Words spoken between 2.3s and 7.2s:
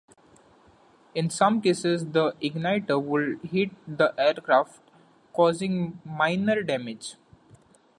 igniter would hit the aircraft, causing minor damage.